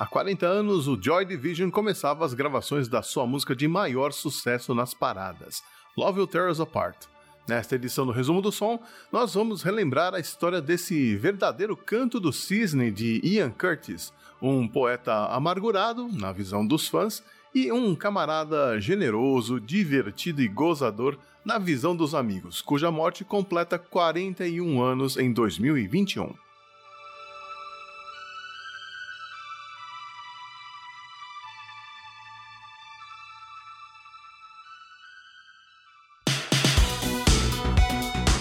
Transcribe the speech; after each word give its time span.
Há 0.00 0.06
40 0.06 0.46
anos, 0.46 0.86
o 0.86 0.96
Joy 0.96 1.24
Division 1.24 1.70
começava 1.70 2.24
as 2.24 2.32
gravações 2.32 2.86
da 2.86 3.02
sua 3.02 3.26
música 3.26 3.56
de 3.56 3.66
maior 3.66 4.12
sucesso 4.12 4.72
nas 4.72 4.94
paradas, 4.94 5.60
Love 5.96 6.20
Will 6.20 6.28
Tear 6.28 6.48
Us 6.48 6.60
Apart. 6.60 7.06
Nesta 7.48 7.74
edição 7.74 8.06
do 8.06 8.12
Resumo 8.12 8.40
do 8.40 8.52
Som, 8.52 8.78
nós 9.10 9.34
vamos 9.34 9.60
relembrar 9.60 10.14
a 10.14 10.20
história 10.20 10.60
desse 10.60 11.16
verdadeiro 11.16 11.76
canto 11.76 12.20
do 12.20 12.32
cisne 12.32 12.92
de 12.92 13.20
Ian 13.24 13.50
Curtis, 13.50 14.12
um 14.40 14.68
poeta 14.68 15.12
amargurado, 15.34 16.08
na 16.12 16.30
visão 16.30 16.64
dos 16.64 16.86
fãs, 16.86 17.20
e 17.52 17.72
um 17.72 17.92
camarada 17.96 18.80
generoso, 18.80 19.58
divertido 19.58 20.40
e 20.40 20.46
gozador, 20.46 21.18
na 21.44 21.58
visão 21.58 21.96
dos 21.96 22.14
amigos, 22.14 22.62
cuja 22.62 22.88
morte 22.88 23.24
completa 23.24 23.76
41 23.76 24.80
anos 24.80 25.16
em 25.16 25.32
2021. 25.32 26.47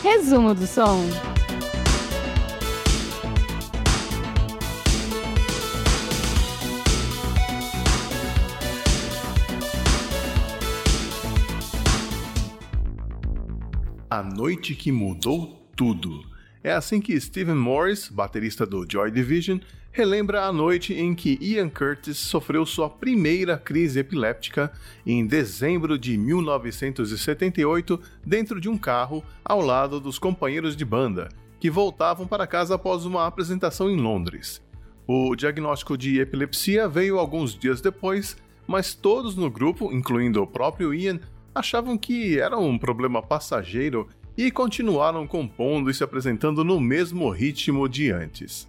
Resumo 0.04 0.54
do 0.54 0.68
som. 0.68 1.04
A 14.10 14.24
noite 14.24 14.74
que 14.76 14.92
mudou 14.92 15.70
tudo. 15.76 16.37
É 16.68 16.74
assim 16.74 17.00
que 17.00 17.18
Steven 17.18 17.56
Morris, 17.56 18.10
baterista 18.10 18.66
do 18.66 18.86
Joy 18.86 19.10
Division, 19.10 19.58
relembra 19.90 20.44
a 20.44 20.52
noite 20.52 20.94
em 20.94 21.16
que 21.16 21.40
Ian 21.40 21.70
Curtis 21.70 22.18
sofreu 22.18 22.66
sua 22.66 22.90
primeira 22.90 23.58
crise 23.58 24.02
epiléptica 24.02 24.74
em 25.06 25.26
dezembro 25.26 25.98
de 25.98 26.18
1978 26.18 27.98
dentro 28.26 28.60
de 28.60 28.68
um 28.68 28.78
carro 28.78 29.24
ao 29.46 29.62
lado 29.62 29.98
dos 29.98 30.20
companheiros 30.20 30.76
de 30.76 30.84
banda, 30.84 31.30
que 31.58 31.70
voltavam 31.70 32.28
para 32.28 32.46
casa 32.46 32.76
após 32.76 33.06
uma 33.06 33.26
apresentação 33.26 33.90
em 33.90 33.96
Londres. 33.96 34.62
O 35.08 35.38
diagnóstico 35.38 35.98
de 35.98 36.20
epilepsia 36.20 36.86
veio 36.86 37.18
alguns 37.18 37.58
dias 37.58 37.80
depois, 37.80 38.36
mas 38.68 38.94
todos 38.94 39.38
no 39.38 39.50
grupo, 39.50 39.94
incluindo 39.94 40.44
o 40.44 40.48
próprio 40.48 40.94
Ian, 40.94 41.22
achavam 41.56 41.98
que 41.98 42.38
era 42.38 42.58
um 42.58 42.78
problema 42.78 43.24
passageiro 43.24 44.10
e 44.38 44.52
continuaram 44.52 45.26
compondo 45.26 45.90
e 45.90 45.94
se 45.94 46.04
apresentando 46.04 46.64
no 46.64 46.80
mesmo 46.80 47.30
ritmo 47.32 47.90
de 47.90 48.12
antes. 48.12 48.68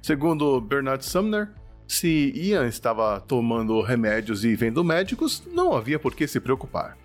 Segundo 0.00 0.58
Bernard 0.60 1.04
Sumner, 1.04 1.50
se 1.86 2.32
Ian 2.34 2.66
estava 2.66 3.20
tomando 3.20 3.82
remédios 3.82 4.44
e 4.44 4.56
vendo 4.56 4.82
médicos, 4.82 5.42
não 5.52 5.76
havia 5.76 5.98
por 5.98 6.14
que 6.14 6.26
se 6.26 6.40
preocupar. 6.40 6.96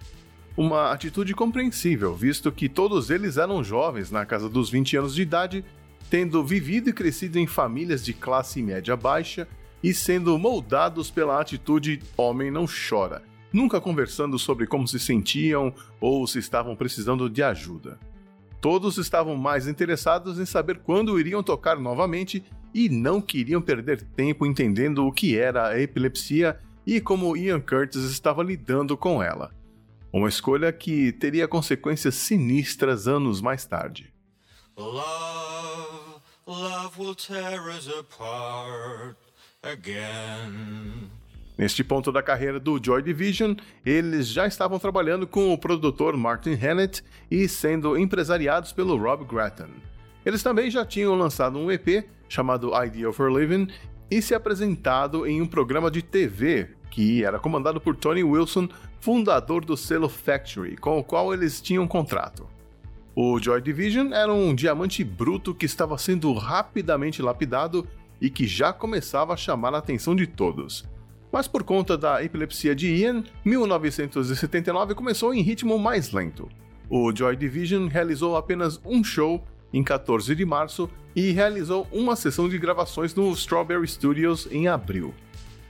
Uma 0.55 0.91
atitude 0.91 1.33
compreensível, 1.33 2.15
visto 2.15 2.49
que 2.51 2.69
todos 2.69 3.09
eles 3.09 3.35
eram 3.35 3.61
jovens 3.61 4.09
na 4.09 4.25
casa 4.25 4.47
dos 4.47 4.69
20 4.69 4.95
anos 4.95 5.13
de 5.13 5.21
idade, 5.21 5.65
tendo 6.09 6.41
vivido 6.45 6.89
e 6.89 6.93
crescido 6.93 7.37
em 7.37 7.45
famílias 7.45 8.05
de 8.05 8.13
classe 8.13 8.61
média 8.61 8.95
baixa 8.95 9.45
e 9.83 9.93
sendo 9.93 10.37
moldados 10.39 11.11
pela 11.11 11.41
atitude 11.41 11.99
homem 12.15 12.49
não 12.49 12.65
chora, 12.65 13.21
nunca 13.55 13.79
conversando 13.79 14.37
sobre 14.37 14.67
como 14.67 14.85
se 14.85 14.99
sentiam 14.99 15.73
ou 16.01 16.27
se 16.27 16.39
estavam 16.39 16.75
precisando 16.75 17.29
de 17.29 17.41
ajuda. 17.41 17.97
Todos 18.59 18.97
estavam 18.97 19.37
mais 19.37 19.65
interessados 19.65 20.37
em 20.39 20.45
saber 20.45 20.79
quando 20.79 21.17
iriam 21.17 21.41
tocar 21.41 21.79
novamente 21.79 22.43
e 22.73 22.89
não 22.89 23.21
queriam 23.21 23.61
perder 23.61 24.01
tempo 24.01 24.45
entendendo 24.45 25.05
o 25.05 25.11
que 25.11 25.37
era 25.37 25.69
a 25.69 25.79
epilepsia 25.79 26.59
e 26.85 26.99
como 26.99 27.37
Ian 27.37 27.61
Curtis 27.61 28.03
estava 28.03 28.43
lidando 28.43 28.97
com 28.97 29.23
ela. 29.23 29.51
Uma 30.11 30.27
escolha 30.27 30.73
que 30.73 31.13
teria 31.13 31.47
consequências 31.47 32.15
sinistras 32.15 33.07
anos 33.07 33.39
mais 33.39 33.65
tarde. 33.65 34.13
Love, 34.77 36.21
love 36.45 36.99
will 36.99 37.15
tear 37.15 37.69
us 37.69 37.87
apart 37.87 39.17
again. 39.63 41.09
Neste 41.57 41.83
ponto 41.83 42.11
da 42.11 42.21
carreira 42.21 42.59
do 42.59 42.79
Joy 42.83 43.01
Division, 43.01 43.55
eles 43.85 44.27
já 44.27 44.45
estavam 44.45 44.77
trabalhando 44.77 45.25
com 45.25 45.53
o 45.53 45.57
produtor 45.57 46.17
Martin 46.17 46.53
Hannett 46.53 47.03
e 47.31 47.47
sendo 47.47 47.97
empresariados 47.97 48.73
pelo 48.73 48.97
Rob 48.97 49.23
Grattan. 49.25 49.69
Eles 50.25 50.43
também 50.43 50.69
já 50.69 50.83
tinham 50.83 51.15
lançado 51.15 51.57
um 51.57 51.71
EP 51.71 52.05
chamado 52.27 52.71
Idea 52.83 53.11
for 53.13 53.31
Living 53.31 53.67
e 54.11 54.21
se 54.21 54.35
apresentado 54.35 55.25
em 55.25 55.41
um 55.41 55.45
programa 55.45 55.89
de 55.89 56.01
TV 56.01 56.69
que 56.95 57.25
era 57.25 57.37
comandado 57.37 57.81
por 57.81 57.93
Tony 57.93 58.23
Wilson, 58.23 58.69
fundador 59.01 59.65
do 59.65 59.75
selo 59.75 60.07
Factory, 60.07 60.77
com 60.77 60.97
o 60.97 61.03
qual 61.03 61.33
eles 61.33 61.59
tinham 61.59 61.83
um 61.83 61.87
contrato. 61.87 62.47
O 63.13 63.37
Joy 63.37 63.61
Division 63.61 64.13
era 64.13 64.33
um 64.33 64.55
diamante 64.55 65.03
bruto 65.03 65.53
que 65.53 65.65
estava 65.65 65.97
sendo 65.97 66.31
rapidamente 66.33 67.21
lapidado 67.21 67.85
e 68.21 68.29
que 68.29 68.47
já 68.47 68.71
começava 68.71 69.33
a 69.33 69.37
chamar 69.37 69.73
a 69.73 69.79
atenção 69.79 70.15
de 70.15 70.25
todos. 70.25 70.85
Mas 71.35 71.49
por 71.49 71.65
conta 71.65 71.97
da 71.97 72.23
epilepsia 72.23 72.73
de 72.73 72.87
Ian, 72.87 73.21
1979 73.43 74.95
começou 74.95 75.33
em 75.33 75.41
ritmo 75.41 75.77
mais 75.77 76.13
lento. 76.13 76.47
O 76.89 77.13
Joy 77.13 77.35
Division 77.35 77.87
realizou 77.87 78.37
apenas 78.37 78.79
um 78.85 79.03
show 79.03 79.45
em 79.73 79.83
14 79.83 80.33
de 80.33 80.45
março 80.45 80.89
e 81.13 81.31
realizou 81.31 81.89
uma 81.91 82.15
sessão 82.15 82.47
de 82.47 82.57
gravações 82.57 83.13
no 83.13 83.29
Strawberry 83.33 83.85
Studios 83.85 84.47
em 84.49 84.69
abril. 84.69 85.13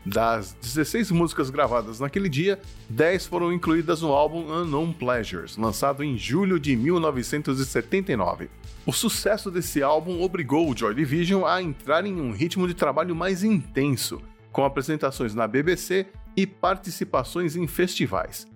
Das 0.06 0.56
16 0.62 1.10
músicas 1.10 1.50
gravadas 1.50 2.00
naquele 2.00 2.30
dia, 2.30 2.60
10 2.88 3.26
foram 3.26 3.52
incluídas 3.52 4.04
no 4.04 4.12
álbum 4.12 4.48
Unknown 4.48 4.94
Pleasures, 4.94 5.58
lançado 5.58 6.04
em 6.04 6.16
julho 6.16 6.60
de 6.60 6.76
1979. 6.76 8.52
O 8.86 8.94
sucesso 8.94 9.50
desse 9.50 9.82
álbum 9.82 10.22
obrigou 10.22 10.70
o 10.70 10.78
Joy 10.78 10.94
Division 10.94 11.44
a 11.44 11.60
entrar 11.60 12.06
em 12.06 12.22
um 12.22 12.34
ritmo 12.34 12.68
de 12.68 12.76
trabalho 12.76 13.16
mais 13.16 13.44
intenso, 13.44 14.22
com 14.56 14.64
apresentações 14.64 15.36
na 15.36 15.46
BBC 15.50 16.08
e 16.34 16.48
participações 16.48 17.58
em 17.58 17.68
festivais. 17.68 18.48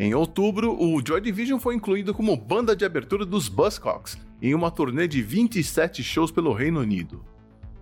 Em 0.00 0.12
outubro, 0.12 0.76
o 0.76 1.00
Joy 1.06 1.20
Division 1.20 1.60
foi 1.60 1.76
incluído 1.76 2.12
como 2.12 2.36
banda 2.36 2.74
de 2.74 2.84
abertura 2.84 3.24
dos 3.24 3.48
Buzzcocks 3.48 4.18
em 4.42 4.52
uma 4.52 4.68
turnê 4.68 5.06
de 5.06 5.22
27 5.22 6.02
shows 6.02 6.32
pelo 6.32 6.52
Reino 6.52 6.80
Unido. 6.80 7.24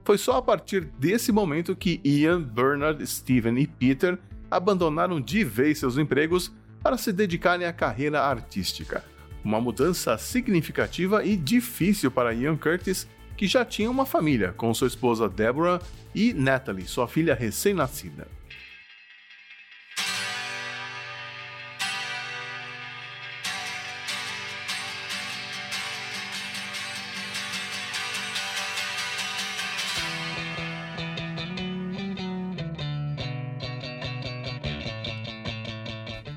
Foi 0.05 0.19
só 0.19 0.37
a 0.37 0.43
partir 0.43 0.84
desse 0.99 1.33
momento 1.33 1.75
que 1.75 1.99
Ian, 2.05 2.43
Bernard, 2.43 3.06
Steven 3.06 3.59
e 3.59 3.66
Peter 3.66 4.19
abandonaram 4.50 5.19
de 5.19 5.43
vez 5.43 5.78
seus 5.78 5.97
empregos 5.97 6.53
para 6.83 6.99
se 6.99 7.10
dedicarem 7.10 7.66
à 7.66 7.72
carreira 7.72 8.21
artística. 8.21 9.03
Uma 9.43 9.62
mudança 9.62 10.19
significativa 10.19 11.25
e 11.25 11.39
difícil 11.39 12.10
para 12.10 12.34
Ian 12.34 12.59
Curtis, 12.59 13.09
que 13.42 13.48
já 13.48 13.64
tinha 13.64 13.91
uma 13.91 14.06
família 14.06 14.53
com 14.53 14.72
sua 14.72 14.86
esposa 14.86 15.28
Deborah 15.28 15.80
e 16.14 16.32
Natalie, 16.32 16.86
sua 16.86 17.08
filha 17.08 17.34
recém-nascida. 17.34 18.28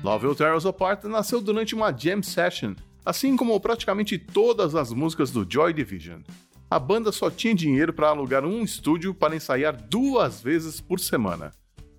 Love 0.02 0.26
Will 0.26 0.34
Tear 0.34 0.56
Us 0.56 0.66
Apart 0.66 1.04
nasceu 1.04 1.40
durante 1.40 1.72
uma 1.72 1.92
jam 1.92 2.20
session, 2.20 2.74
assim 3.04 3.36
como 3.36 3.60
praticamente 3.60 4.18
todas 4.18 4.74
as 4.74 4.92
músicas 4.92 5.30
do 5.30 5.46
Joy 5.48 5.72
Division. 5.72 6.22
A 6.68 6.80
banda 6.80 7.12
só 7.12 7.30
tinha 7.30 7.54
dinheiro 7.54 7.92
para 7.92 8.08
alugar 8.08 8.44
um 8.44 8.64
estúdio 8.64 9.14
para 9.14 9.36
ensaiar 9.36 9.76
duas 9.88 10.42
vezes 10.42 10.80
por 10.80 10.98
semana, 10.98 11.52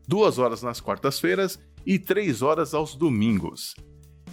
duas 0.06 0.38
horas 0.38 0.62
nas 0.62 0.81
quartas-feiras 0.81 1.58
e 1.86 1.98
três 1.98 2.42
horas 2.42 2.74
aos 2.74 2.94
domingos. 2.94 3.75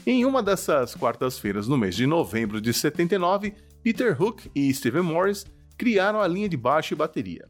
Em 0.05 0.25
uma 0.25 0.43
dessas 0.43 0.95
quartas-feiras, 0.95 1.69
no 1.69 1.79
mês 1.79 1.95
de 1.95 2.05
novembro 2.05 2.61
de 2.61 2.75
79, 2.75 3.55
Peter 3.81 4.21
Hook 4.21 4.51
e 4.55 4.75
Steven 4.75 5.03
Morris 5.03 5.47
criaram 5.79 6.21
a 6.21 6.27
linha 6.27 6.49
de 6.49 6.57
baixo 6.57 6.95
e 6.95 6.97
bateria. 6.97 7.49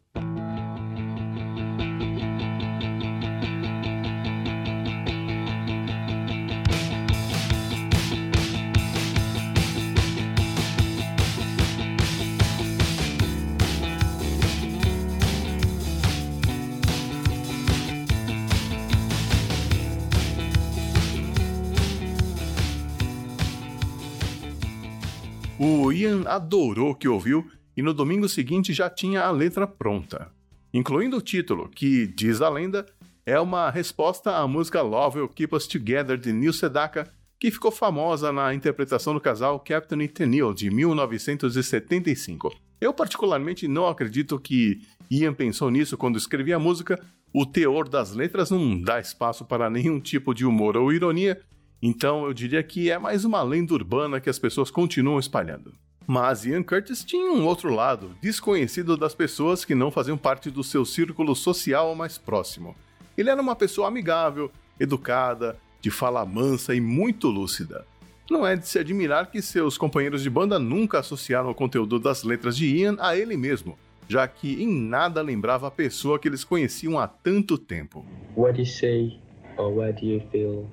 Adorou 26.34 26.90
o 26.90 26.94
que 26.94 27.08
ouviu 27.08 27.48
e 27.76 27.82
no 27.82 27.94
domingo 27.94 28.28
seguinte 28.28 28.72
já 28.72 28.90
tinha 28.90 29.22
a 29.22 29.30
letra 29.30 29.66
pronta. 29.66 30.30
incluindo 30.72 31.16
o 31.16 31.22
título, 31.22 31.68
que, 31.68 32.04
diz 32.04 32.42
a 32.42 32.48
lenda, 32.48 32.84
é 33.24 33.38
uma 33.38 33.70
resposta 33.70 34.36
à 34.36 34.46
música 34.48 34.82
Love 34.82 35.20
Will 35.20 35.28
Keep 35.28 35.54
Us 35.54 35.68
Together 35.68 36.18
de 36.18 36.32
Neil 36.32 36.52
Sedaka, 36.52 37.08
que 37.38 37.50
ficou 37.50 37.70
famosa 37.70 38.32
na 38.32 38.52
interpretação 38.52 39.14
do 39.14 39.20
casal 39.20 39.60
Captain 39.60 40.02
e 40.02 40.08
Tennille 40.08 40.52
de 40.52 40.70
1975. 40.70 42.52
Eu 42.80 42.92
particularmente 42.92 43.68
não 43.68 43.86
acredito 43.86 44.38
que 44.40 44.80
Ian 45.08 45.32
pensou 45.32 45.70
nisso 45.70 45.96
quando 45.96 46.18
escrevia 46.18 46.56
a 46.56 46.58
música. 46.58 47.00
O 47.32 47.46
teor 47.46 47.88
das 47.88 48.12
letras 48.12 48.50
não 48.50 48.80
dá 48.80 48.98
espaço 48.98 49.44
para 49.44 49.70
nenhum 49.70 50.00
tipo 50.00 50.34
de 50.34 50.44
humor 50.44 50.76
ou 50.76 50.92
ironia, 50.92 51.40
então 51.80 52.26
eu 52.26 52.34
diria 52.34 52.62
que 52.62 52.90
é 52.90 52.98
mais 52.98 53.24
uma 53.24 53.42
lenda 53.42 53.74
urbana 53.74 54.20
que 54.20 54.30
as 54.30 54.38
pessoas 54.40 54.70
continuam 54.70 55.20
espalhando. 55.20 55.72
Mas 56.06 56.44
Ian 56.44 56.62
Curtis 56.62 57.02
tinha 57.02 57.32
um 57.32 57.46
outro 57.46 57.72
lado, 57.72 58.14
desconhecido 58.20 58.96
das 58.96 59.14
pessoas 59.14 59.64
que 59.64 59.74
não 59.74 59.90
faziam 59.90 60.18
parte 60.18 60.50
do 60.50 60.62
seu 60.62 60.84
círculo 60.84 61.34
social 61.34 61.94
mais 61.94 62.18
próximo. 62.18 62.76
Ele 63.16 63.30
era 63.30 63.40
uma 63.40 63.56
pessoa 63.56 63.88
amigável, 63.88 64.50
educada, 64.78 65.56
de 65.80 65.90
fala 65.90 66.24
mansa 66.26 66.74
e 66.74 66.80
muito 66.80 67.28
lúcida. 67.28 67.86
Não 68.30 68.46
é 68.46 68.56
de 68.56 68.66
se 68.66 68.78
admirar 68.78 69.30
que 69.30 69.40
seus 69.40 69.78
companheiros 69.78 70.22
de 70.22 70.30
banda 70.30 70.58
nunca 70.58 70.98
associaram 70.98 71.50
o 71.50 71.54
conteúdo 71.54 71.98
das 71.98 72.22
letras 72.22 72.56
de 72.56 72.66
Ian 72.66 72.96
a 72.98 73.16
ele 73.16 73.36
mesmo, 73.36 73.78
já 74.08 74.26
que 74.26 74.62
em 74.62 74.66
nada 74.66 75.22
lembrava 75.22 75.68
a 75.68 75.70
pessoa 75.70 76.18
que 76.18 76.28
eles 76.28 76.44
conheciam 76.44 76.98
há 76.98 77.06
tanto 77.06 77.56
tempo. 77.56 78.04
What 78.36 78.54
do 78.54 78.60
you 78.60 78.66
say, 78.66 79.20
or 79.56 79.72
where 79.74 79.92
do 79.92 80.06
you 80.06 80.22
feel 80.30 80.66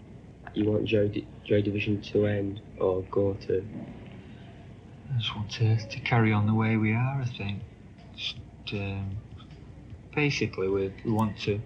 you 0.56 0.72
want 0.72 0.86
Joy, 0.86 1.62
Division 1.62 1.98
to 2.12 2.26
end 2.26 2.62
or 2.80 3.04
go 3.12 3.36
to? 3.48 3.64
Just 5.22 5.36
want 5.36 5.52
to, 5.52 5.78
to 5.78 6.00
carry 6.00 6.34
on 6.34 6.48
the 6.48 6.54
way 6.54 6.78
we 6.78 6.94
are, 6.94 7.22
I 7.22 7.26
think. 7.26 7.62
Just, 8.18 8.38
um, 8.74 9.16
basically, 10.16 10.68
we, 10.68 10.92
want 11.06 11.38
to 11.42 11.62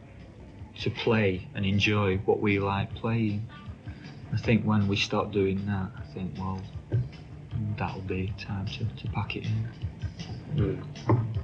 to 0.82 0.90
play 0.90 1.48
and 1.56 1.66
enjoy 1.66 2.18
what 2.26 2.42
we 2.42 2.60
like 2.60 2.94
playing. 2.96 3.48
I 4.34 4.38
think 4.38 4.66
when 4.66 4.90
we 4.90 4.98
stop 4.98 5.32
doing 5.32 5.66
that, 5.68 5.90
I 5.98 6.02
think, 6.14 6.34
well, 6.38 6.60
that'll 7.78 8.02
be 8.02 8.34
time 8.38 8.66
to, 8.66 8.84
to 8.84 9.08
pack 9.14 9.38
it 9.38 9.46
in. 9.46 10.78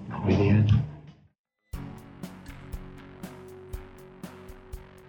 That'll 0.09 0.27
be 0.27 0.35
the 0.35 0.49
end. 0.49 0.73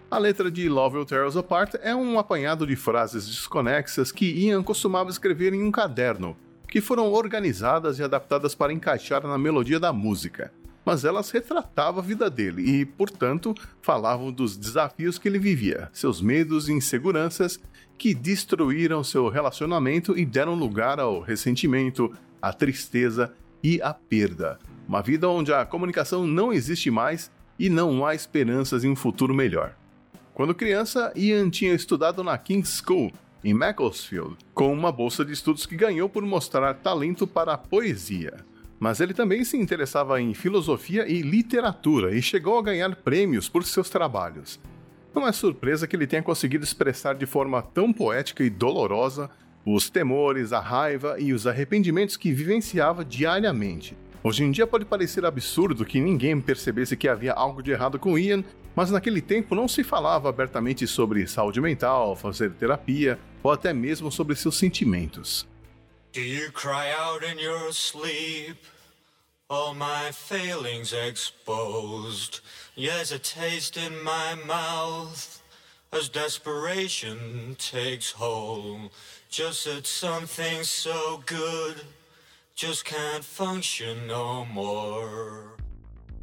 A 0.09 0.21
letra 0.21 0.53
de 0.53 0.69
Love 0.69 0.99
Will 0.99 1.05
Tear 1.05 1.27
Us 1.27 1.37
Apart 1.37 1.75
é 1.83 1.97
um 1.97 2.17
apanhado 2.17 2.65
de 2.65 2.77
frases 2.77 3.27
desconexas 3.27 4.13
que 4.13 4.27
Ian 4.27 4.63
costumava 4.63 5.11
escrever 5.11 5.53
em 5.53 5.65
um 5.65 5.73
caderno, 5.73 6.37
que 6.73 6.81
foram 6.81 7.13
organizadas 7.13 7.99
e 7.99 8.03
adaptadas 8.03 8.55
para 8.55 8.73
encaixar 8.73 9.27
na 9.27 9.37
melodia 9.37 9.79
da 9.79 9.93
música 9.93 10.51
mas 10.85 11.05
elas 11.05 11.31
retratavam 11.31 12.03
a 12.03 12.03
vida 12.05 12.31
dele 12.31 12.63
e, 12.63 12.85
portanto, 12.85 13.55
falavam 13.81 14.33
dos 14.33 14.57
desafios 14.57 15.19
que 15.19 15.29
ele 15.29 15.39
vivia, 15.39 15.89
seus 15.93 16.21
medos 16.21 16.69
e 16.69 16.73
inseguranças 16.73 17.61
que 17.97 18.15
destruíram 18.15 19.05
seu 19.05 19.29
relacionamento 19.29 20.19
e 20.19 20.25
deram 20.25 20.55
lugar 20.55 20.99
ao 20.99 21.21
ressentimento, 21.21 22.13
à 22.41 22.53
tristeza 22.53 23.33
e 23.63 23.81
à 23.81 23.95
perda. 23.95 24.59
Uma 24.89 25.03
vida 25.03 25.29
onde 25.29 25.53
a 25.53 25.65
comunicação 25.65 26.27
não 26.27 26.53
existe 26.53 26.91
mais 26.91 27.31
e 27.59 27.69
não 27.69 28.05
há 28.05 28.13
esperanças 28.15 28.83
em 28.83 28.91
um 28.91 28.97
futuro 28.97 29.33
melhor. 29.33 29.77
Quando 30.35 30.55
criança, 30.55 31.13
Ian 31.15 31.49
tinha 31.49 31.75
estudado 31.75 32.25
na 32.25 32.37
King's 32.37 32.83
School, 32.85 33.13
em 33.45 33.55
Macclesfield, 33.55 34.37
com 34.55 34.73
uma 34.73 34.93
bolsa 34.93 35.25
de 35.25 35.33
estudos 35.33 35.67
que 35.67 35.77
ganhou 35.77 36.09
por 36.09 36.23
mostrar 36.23 36.75
talento 36.75 37.27
para 37.27 37.55
a 37.55 37.59
poesia 37.59 38.45
mas 38.83 38.99
ele 38.99 39.15
também 39.15 39.45
se 39.45 39.57
interessava 39.57 40.21
em 40.21 40.35
filosofia 40.35 41.07
e 41.07 41.23
literatura 41.23 42.17
e 42.17 42.21
chegou 42.21 42.59
a 42.59 42.63
ganhar 42.63 42.97
prêmios 42.97 43.49
por 43.49 43.63
seus 43.63 43.89
trabalhos. 43.89 44.59
Não 45.15 45.25
é 45.25 45.31
surpresa 45.31 45.87
que 45.87 45.95
ele 45.95 46.05
tenha 46.05 46.21
conseguido 46.21 46.65
expressar 46.65 47.15
de 47.15 47.25
forma 47.25 47.63
tão 47.63 47.93
poética 47.93 48.43
e 48.43 48.51
dolorosa 48.51 49.31
os 49.65 49.89
temores, 49.89 50.53
a 50.53 50.59
raiva 50.59 51.15
e 51.21 51.33
os 51.33 51.47
arrependimentos 51.47 52.17
que 52.17 52.33
vivenciava 52.33 53.05
diariamente. 53.05 53.97
Hoje 54.25 54.45
em 54.45 54.53
dia 54.53 54.69
pode 54.69 54.85
parecer 54.85 55.25
absurdo 55.25 55.85
que 55.85 56.01
ninguém 56.01 56.41
percebesse 56.41 56.97
que 56.97 57.09
havia 57.09 57.33
algo 57.33 57.61
de 57.61 57.73
errado 57.73 57.99
com 57.99 58.17
Ian, 58.17 58.45
mas 58.75 58.89
naquele 58.89 59.21
tempo 59.21 59.53
não 59.53 59.67
se 59.67 59.83
falava 59.83 60.29
abertamente 60.29 60.87
sobre 60.87 61.27
saúde 61.27 61.61
mental, 61.61 62.15
fazer 62.15 62.53
terapia 62.53 63.19
ou 63.43 63.51
até 63.51 63.73
mesmo 63.73 64.13
sobre 64.13 64.37
seus 64.37 64.57
sentimentos. 64.57 65.45
Do 66.13 66.21
you 66.21 66.53
cry 66.53 66.93
out 66.93 67.25
in 67.25 67.41
your 67.41 67.73
sleep? 67.73 68.57
All 69.49 69.75
my 69.75 70.13
failings 70.13 70.93
exposed. 70.93 72.43
Yes, 72.77 73.11
a 73.13 73.19
taste 73.19 73.77
in 73.77 74.05
my 74.05 74.37
mouth 74.47 75.43
as 75.91 76.09
desperation 76.09 77.57
takes 77.59 78.13
hold. 78.13 78.93
Just 79.29 79.67
something 79.85 80.63
so 80.63 81.23
good 81.27 81.83
just 82.55 82.85
can't 82.85 83.25
function 83.25 83.95
no 84.07 84.45
more. 84.47 85.57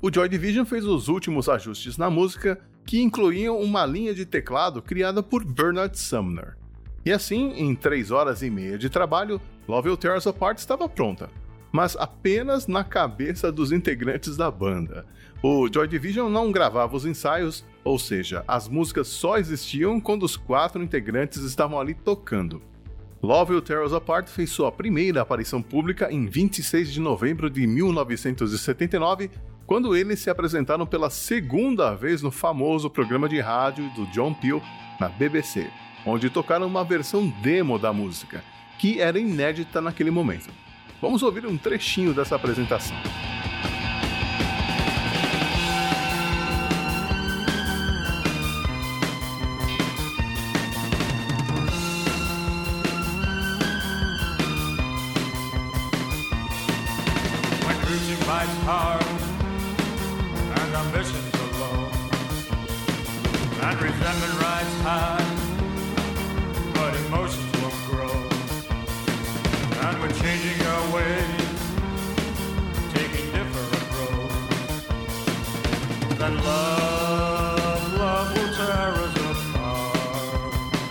O 0.02 0.12
Joy 0.12 0.30
Division 0.30 0.66
fez 0.66 0.86
os 0.86 1.08
últimos 1.08 1.50
ajustes 1.50 1.98
na 1.98 2.10
música, 2.10 2.60
que 2.86 3.02
incluíam 3.02 3.60
uma 3.60 3.86
linha 3.86 4.14
de 4.14 4.26
teclado 4.26 4.82
criada 4.82 5.22
por 5.22 5.44
Bernard 5.44 5.98
Sumner. 5.98 6.58
E 7.06 7.12
assim, 7.12 7.52
em 7.54 7.76
3 7.76 8.12
horas 8.12 8.42
e 8.42 8.50
meia 8.50 8.78
de 8.78 8.90
trabalho, 8.90 9.42
Love 9.68 9.90
Will 9.90 9.98
Tear 9.98 10.18
Us 10.18 10.28
Apart 10.28 10.58
estava 10.58 10.88
pronta, 10.88 11.30
mas 11.72 11.96
apenas 11.96 12.68
na 12.68 12.84
cabeça 12.84 13.52
dos 13.52 13.72
integrantes 13.72 14.38
da 14.38 14.50
banda. 14.50 15.06
O 15.42 15.68
Joy 15.72 15.88
Division 15.88 16.30
não 16.30 16.52
gravava 16.52 16.96
os 16.96 17.06
ensaios, 17.06 17.66
ou 17.84 17.98
seja, 17.98 18.44
as 18.48 18.68
músicas 18.68 19.08
só 19.08 19.38
existiam 19.38 20.00
quando 20.00 20.24
os 20.24 20.36
quatro 20.36 20.82
integrantes 20.84 21.42
estavam 21.44 21.80
ali 21.80 21.94
tocando. 21.94 22.62
Love 23.22 23.52
Will 23.52 23.62
Tear 23.62 23.84
Us 23.84 23.92
Apart 23.92 24.30
fez 24.30 24.50
sua 24.50 24.72
primeira 24.72 25.22
aparição 25.22 25.62
pública 25.62 26.10
em 26.10 26.26
26 26.26 26.94
de 26.94 27.02
novembro 27.02 27.50
de 27.50 27.68
1979, 27.68 29.30
quando 29.66 29.94
eles 29.94 30.20
se 30.20 30.30
apresentaram 30.30 30.86
pela 30.86 31.10
segunda 31.10 31.94
vez 31.94 32.22
no 32.22 32.32
famoso 32.32 32.90
programa 32.90 33.28
de 33.28 33.42
rádio 33.42 33.90
do 33.90 34.06
John 34.08 34.34
Peel 34.34 34.62
na 35.02 35.10
BBC, 35.10 35.70
onde 36.06 36.30
tocaram 36.30 36.66
uma 36.66 36.86
versão 36.86 37.28
demo 37.42 37.78
da 37.78 37.92
música 37.92 38.42
que 38.80 39.02
era 39.02 39.20
inédita 39.20 39.82
naquele 39.82 40.10
momento. 40.10 40.50
Vamos 41.02 41.22
ouvir 41.22 41.46
um 41.46 41.58
trechinho 41.58 42.14
dessa 42.14 42.38
apresentação. 42.38 42.96
And 63.70 63.82
resentment 63.82 64.34
rides 64.42 64.82
high. 64.82 65.26
changing 70.22 70.60
our 70.68 70.86
ways, 70.96 71.60
taking 72.94 73.28
different 73.32 73.72
roads. 73.96 74.84
Then 76.18 76.36
love, 76.44 77.94
love 77.98 78.28
will 78.36 78.52
tear 78.58 78.90
us 79.06 79.16
apart 79.22 79.94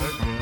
again. 0.08 0.38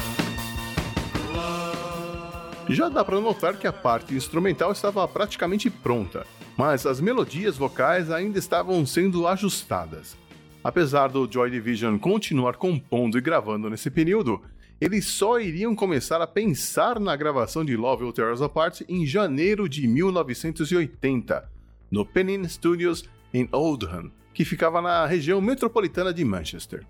Já 2.68 2.88
dá 2.88 3.04
para 3.04 3.20
notar 3.20 3.56
que 3.56 3.66
a 3.66 3.72
parte 3.72 4.14
instrumental 4.14 4.70
estava 4.72 5.08
praticamente 5.08 5.68
pronta, 5.70 6.26
mas 6.56 6.86
as 6.86 7.00
melodias 7.00 7.56
vocais 7.56 8.10
ainda 8.10 8.38
estavam 8.38 8.86
sendo 8.86 9.26
ajustadas. 9.26 10.25
Apesar 10.66 11.06
do 11.06 11.30
Joy 11.30 11.48
Division 11.48 11.96
continuar 11.96 12.56
compondo 12.56 13.16
e 13.16 13.20
gravando 13.20 13.70
nesse 13.70 13.88
período, 13.88 14.42
eles 14.80 15.06
só 15.06 15.38
iriam 15.38 15.76
começar 15.76 16.20
a 16.20 16.26
pensar 16.26 16.98
na 16.98 17.14
gravação 17.14 17.64
de 17.64 17.76
Love 17.76 18.02
Will 18.02 18.12
Tear 18.12 18.32
Us 18.32 18.42
Apart 18.42 18.80
em 18.88 19.06
janeiro 19.06 19.68
de 19.68 19.86
1980, 19.86 21.48
no 21.88 22.04
Penin 22.04 22.48
Studios 22.48 23.08
em 23.32 23.48
Oldham, 23.52 24.10
que 24.34 24.44
ficava 24.44 24.82
na 24.82 25.06
região 25.06 25.40
metropolitana 25.40 26.12
de 26.12 26.24
Manchester. 26.24 26.84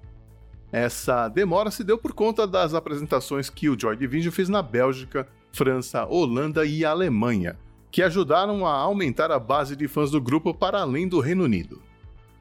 Essa 0.73 1.28
demora 1.28 1.71
se 1.71 1.85
deu 1.85 1.99
por 1.99 2.14
conta 2.14 2.47
das 2.47 2.73
apresentações 2.73 3.50
que 3.50 3.68
o 3.68 3.78
Joy 3.78 3.95
Division 3.95 4.33
fez 4.33 4.49
na 4.49 4.62
Bélgica, 4.62 5.28
França, 5.52 6.06
Holanda 6.06 6.64
e 6.64 6.83
Alemanha, 6.83 7.59
que 7.90 8.00
ajudaram 8.00 8.66
a 8.66 8.73
aumentar 8.73 9.30
a 9.30 9.38
base 9.38 9.76
de 9.76 9.87
fãs 9.87 10.12
do 10.12 10.21
grupo 10.21 10.54
para 10.54 10.80
além 10.80 11.06
do 11.06 11.21
Reino 11.21 11.45
Unido. 11.45 11.86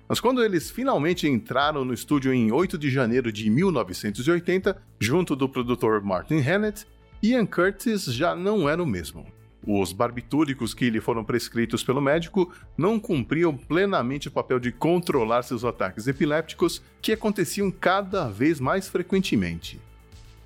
Mas 0.07 0.19
quando 0.19 0.43
eles 0.43 0.69
finalmente 0.69 1.27
entraram 1.27 1.83
no 1.83 1.93
estúdio 1.93 2.33
em 2.33 2.51
8 2.51 2.77
de 2.77 2.89
janeiro 2.89 3.31
de 3.31 3.49
1980, 3.49 4.79
junto 4.99 5.35
do 5.35 5.49
produtor 5.49 6.01
Martin 6.01 6.39
Hannett, 6.39 6.85
Ian 7.23 7.45
Curtis 7.45 8.05
já 8.05 8.35
não 8.35 8.69
era 8.69 8.81
o 8.81 8.85
mesmo. 8.85 9.25
Os 9.67 9.91
barbitúricos 9.91 10.75
que 10.75 10.91
lhe 10.91 11.01
foram 11.01 11.23
prescritos 11.23 11.83
pelo 11.83 11.99
médico 11.99 12.53
não 12.77 12.99
cumpriam 12.99 13.57
plenamente 13.57 14.27
o 14.27 14.31
papel 14.31 14.59
de 14.59 14.71
controlar 14.71 15.41
seus 15.41 15.65
ataques 15.65 16.07
epilépticos, 16.07 16.83
que 17.01 17.11
aconteciam 17.11 17.71
cada 17.71 18.29
vez 18.29 18.59
mais 18.59 18.87
frequentemente. 18.87 19.79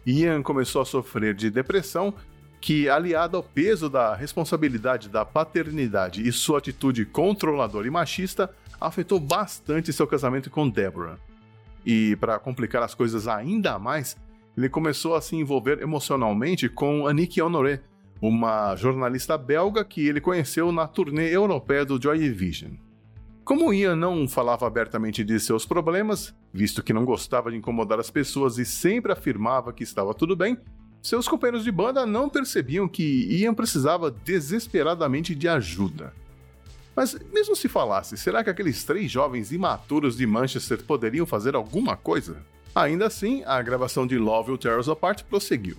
Ian 0.05 0.41
começou 0.41 0.81
a 0.81 0.85
sofrer 0.85 1.33
de 1.33 1.49
depressão, 1.49 2.13
que, 2.61 2.89
aliada 2.89 3.37
ao 3.37 3.43
peso 3.43 3.89
da 3.89 4.13
responsabilidade 4.15 5.09
da 5.09 5.23
paternidade 5.23 6.27
e 6.27 6.31
sua 6.31 6.59
atitude 6.59 7.05
controladora 7.05 7.87
e 7.87 7.91
machista, 7.91 8.49
afetou 8.79 9.19
bastante 9.19 9.93
seu 9.93 10.07
casamento 10.07 10.49
com 10.49 10.69
Deborah. 10.69 11.17
E, 11.85 12.15
para 12.17 12.39
complicar 12.39 12.83
as 12.83 12.93
coisas 12.93 13.27
ainda 13.27 13.79
mais, 13.79 14.17
ele 14.57 14.69
começou 14.69 15.15
a 15.15 15.21
se 15.21 15.35
envolver 15.35 15.81
emocionalmente 15.81 16.67
com 16.67 17.07
Annick 17.07 17.41
Honoré, 17.41 17.81
uma 18.21 18.75
jornalista 18.75 19.37
belga 19.37 19.85
que 19.85 20.05
ele 20.05 20.19
conheceu 20.19 20.71
na 20.71 20.85
turnê 20.87 21.33
europeia 21.33 21.85
do 21.85 22.01
Joy 22.01 22.19
Division. 22.19 22.71
Como 23.45 23.73
Ian 23.73 23.95
não 23.95 24.27
falava 24.27 24.67
abertamente 24.67 25.23
de 25.23 25.39
seus 25.39 25.65
problemas, 25.65 26.35
visto 26.53 26.83
que 26.83 26.93
não 26.93 27.05
gostava 27.05 27.49
de 27.49 27.57
incomodar 27.57 27.99
as 27.99 28.11
pessoas 28.11 28.57
e 28.57 28.65
sempre 28.65 29.11
afirmava 29.11 29.73
que 29.73 29.81
estava 29.81 30.13
tudo 30.13 30.35
bem, 30.35 30.57
seus 31.01 31.27
companheiros 31.27 31.63
de 31.63 31.71
banda 31.71 32.05
não 32.05 32.29
percebiam 32.29 32.87
que 32.87 33.25
Ian 33.29 33.53
precisava 33.53 34.11
desesperadamente 34.11 35.33
de 35.33 35.47
ajuda. 35.47 36.13
Mas, 36.95 37.17
mesmo 37.31 37.55
se 37.55 37.69
falasse, 37.69 38.17
será 38.17 38.43
que 38.43 38.49
aqueles 38.49 38.83
três 38.83 39.09
jovens 39.09 39.51
imaturos 39.51 40.17
de 40.17 40.27
Manchester 40.27 40.83
poderiam 40.83 41.25
fazer 41.25 41.55
alguma 41.55 41.95
coisa? 41.95 42.37
Ainda 42.75 43.07
assim, 43.07 43.43
a 43.45 43.61
gravação 43.61 44.05
de 44.05 44.17
Love 44.17 44.51
Will 44.51 44.57
Tear 44.57 44.79
Us 44.79 44.89
Apart 44.89 45.23
prosseguiu. 45.23 45.77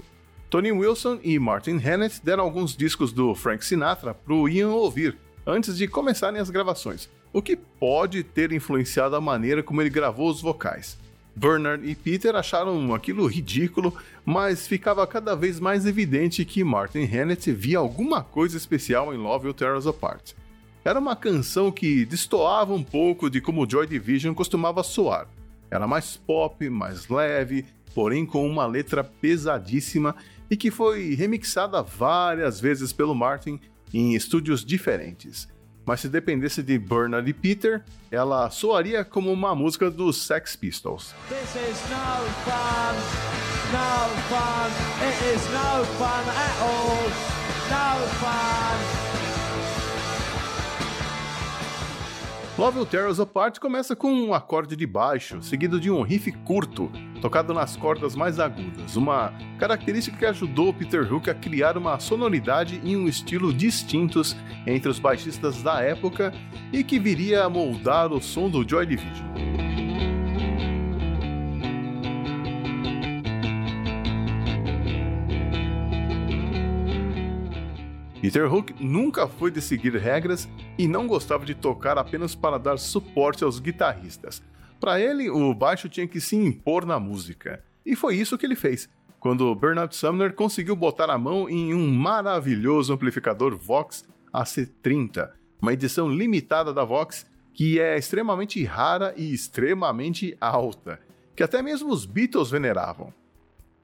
Tony 0.49 0.73
Wilson 0.73 1.21
e 1.23 1.39
Martin 1.39 1.77
Hannett 1.77 2.25
deram 2.25 2.45
alguns 2.45 2.77
discos 2.77 3.12
do 3.12 3.35
Frank 3.35 3.65
Sinatra 3.65 4.15
para 4.15 4.35
o 4.35 4.49
Ian 4.49 4.71
ouvir 4.71 5.17
antes 5.47 5.77
de 5.77 5.87
começarem 5.87 6.41
as 6.41 6.50
gravações, 6.50 7.09
o 7.33 7.41
que 7.41 7.55
pode 7.55 8.25
ter 8.25 8.50
influenciado 8.53 9.15
a 9.15 9.21
maneira 9.21 9.62
como 9.62 9.81
ele 9.81 9.91
gravou 9.91 10.29
os 10.29 10.41
vocais. 10.41 10.99
Bernard 11.35 11.89
e 11.89 11.95
Peter 11.95 12.35
acharam 12.35 12.95
aquilo 12.95 13.27
ridículo, 13.27 13.95
mas 14.25 14.67
ficava 14.67 15.07
cada 15.07 15.35
vez 15.35 15.61
mais 15.61 15.87
evidente 15.87 16.45
que 16.45 16.65
Martin 16.65 17.05
Hannett 17.05 17.51
via 17.53 17.79
alguma 17.79 18.23
coisa 18.23 18.57
especial 18.57 19.15
em 19.15 19.17
Love 19.17 19.47
Will 19.47 19.55
Tear 19.55 19.77
Us 19.77 19.87
Apart. 19.87 20.33
Era 20.85 20.99
uma 20.99 21.15
canção 21.15 21.71
que 21.71 22.05
destoava 22.05 22.73
um 22.73 22.83
pouco 22.83 23.29
de 23.29 23.41
como 23.41 23.69
Joy 23.69 23.87
Division 23.87 24.35
costumava 24.35 24.83
soar. 24.83 25.29
Era 25.71 25.87
mais 25.87 26.17
pop, 26.17 26.69
mais 26.69 27.09
leve, 27.09 27.67
porém 27.95 28.25
com 28.25 28.47
uma 28.47 28.67
letra 28.67 29.05
pesadíssima 29.05 30.17
e 30.51 30.57
que 30.57 30.71
foi 30.71 31.15
remixada 31.15 31.83
várias 31.83 32.61
vezes 32.61 32.93
pelo 32.93 33.15
Martin 33.15 33.61
em 33.93 34.15
estúdios 34.15 34.65
diferentes. 34.65 35.49
Mas 35.91 35.99
se 35.99 36.09
dependesse 36.09 36.63
de 36.63 36.79
Bernard 36.79 37.29
e 37.29 37.33
Peter, 37.33 37.83
ela 38.13 38.49
soaria 38.49 39.05
como 39.05 39.33
uma 39.33 39.57
música 39.57 39.91
dos 39.91 40.23
Sex 40.23 40.55
Pistols. 40.55 41.13
This 41.29 41.57
is 41.57 41.83
no 41.91 42.23
fun, 42.45 42.95
no 43.73 44.07
fun, 44.29 44.71
it 45.05 45.19
is 45.35 45.43
no 45.51 45.85
fun 45.99 46.23
at 46.31 46.61
all, 46.63 47.03
no 47.71 48.07
fun. 48.21 49.01
Love 52.57 52.79
Will 52.79 52.87
Tear 52.87 53.11
Us 53.11 53.19
Apart 53.19 53.59
começa 53.59 53.97
com 53.97 54.13
um 54.13 54.33
acorde 54.33 54.77
de 54.77 54.87
baixo, 54.87 55.43
seguido 55.43 55.81
de 55.81 55.91
um 55.91 56.03
riff 56.03 56.31
curto, 56.45 56.89
tocado 57.21 57.53
nas 57.53 57.77
cordas 57.77 58.17
mais 58.17 58.41
agudas, 58.41 58.97
uma 58.97 59.33
característica 59.59 60.17
que 60.17 60.27
ajudou 60.27 60.73
Peter 60.73 61.12
Hook 61.12 61.29
a 61.29 61.35
criar 61.35 61.77
uma 61.77 62.00
sonoridade 62.00 62.81
e 62.83 62.97
um 62.97 63.07
estilo 63.07 63.53
distintos 63.53 64.37
entre 64.67 64.89
os 64.89 64.99
baixistas 64.99 65.62
da 65.62 65.81
época 65.81 66.33
e 66.73 66.83
que 66.83 66.99
viria 66.99 67.45
a 67.45 67.50
moldar 67.50 68.12
o 68.12 68.21
som 68.21 68.49
do 68.49 68.69
Joy 68.69 68.87
Division. 68.87 69.31
Peter 78.21 78.53
Hook 78.53 78.75
nunca 78.79 79.27
foi 79.27 79.50
de 79.50 79.62
seguir 79.62 79.97
regras 79.97 80.47
e 80.77 80.87
não 80.87 81.07
gostava 81.07 81.45
de 81.47 81.55
tocar 81.55 81.97
apenas 81.97 82.35
para 82.35 82.59
dar 82.59 82.79
suporte 82.79 83.43
aos 83.43 83.59
guitarristas. 83.59 84.43
Para 84.81 84.99
ele, 84.99 85.29
o 85.29 85.53
baixo 85.53 85.91
tinha 85.91 86.09
que 86.09 86.21
se 86.21 86.35
impor 86.35 86.87
na 86.87 86.99
música. 86.99 87.63
E 87.85 87.95
foi 87.95 88.17
isso 88.17 88.39
que 88.39 88.47
ele 88.47 88.57
fez, 88.57 88.89
quando 89.19 89.55
Bernard 89.55 89.95
Sumner 89.95 90.33
conseguiu 90.33 90.75
botar 90.75 91.11
a 91.11 91.19
mão 91.19 91.49
em 91.49 91.75
um 91.75 91.93
maravilhoso 91.93 92.93
amplificador 92.93 93.55
Vox 93.57 94.05
AC30, 94.33 95.31
uma 95.61 95.75
edição 95.75 96.09
limitada 96.09 96.73
da 96.73 96.85
Vox 96.85 97.27
que 97.53 97.79
é 97.79 97.99
extremamente 97.99 98.65
rara 98.65 99.13
e 99.17 99.35
extremamente 99.35 100.35
alta, 100.41 100.99
que 101.37 101.43
até 101.43 101.61
mesmo 101.61 101.93
os 101.93 102.07
Beatles 102.07 102.51
veneravam. 102.51 103.13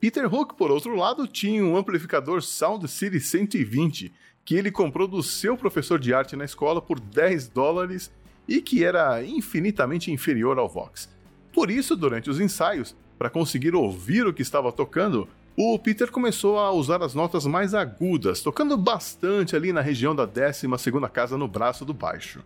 Peter 0.00 0.32
Hook, 0.32 0.54
por 0.54 0.70
outro 0.70 0.94
lado, 0.94 1.26
tinha 1.26 1.62
um 1.62 1.76
amplificador 1.76 2.40
Sound 2.42 2.88
City 2.88 3.20
120 3.20 4.12
que 4.44 4.54
ele 4.54 4.70
comprou 4.70 5.06
do 5.06 5.22
seu 5.22 5.56
professor 5.56 5.98
de 5.98 6.14
arte 6.14 6.36
na 6.36 6.44
escola 6.44 6.80
por 6.80 7.00
10 7.00 7.48
dólares 7.48 8.10
e 8.48 8.60
que 8.60 8.84
era 8.84 9.24
infinitamente 9.24 10.10
inferior 10.10 10.58
ao 10.58 10.68
Vox. 10.68 11.08
Por 11.52 11.70
isso, 11.70 11.96
durante 11.96 12.28
os 12.28 12.40
ensaios, 12.40 12.94
para 13.18 13.30
conseguir 13.30 13.74
ouvir 13.74 14.26
o 14.26 14.32
que 14.32 14.42
estava 14.42 14.70
tocando, 14.70 15.28
o 15.56 15.78
Peter 15.78 16.10
começou 16.10 16.58
a 16.58 16.70
usar 16.70 17.02
as 17.02 17.14
notas 17.14 17.46
mais 17.46 17.72
agudas, 17.72 18.42
tocando 18.42 18.76
bastante 18.76 19.56
ali 19.56 19.72
na 19.72 19.80
região 19.80 20.14
da 20.14 20.26
12 20.26 20.68
casa 21.10 21.38
no 21.38 21.48
braço 21.48 21.84
do 21.84 21.94
baixo. 21.94 22.44